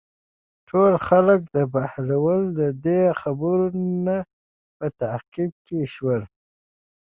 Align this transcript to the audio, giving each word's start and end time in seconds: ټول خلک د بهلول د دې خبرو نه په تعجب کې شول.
ټول 0.69 0.93
خلک 1.07 1.39
د 1.55 1.57
بهلول 1.73 2.41
د 2.59 2.61
دې 2.85 3.01
خبرو 3.21 3.67
نه 4.05 4.17
په 4.77 4.85
تعجب 4.99 5.51
کې 5.67 5.79
شول. 5.93 6.21